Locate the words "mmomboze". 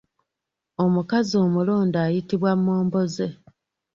2.57-3.27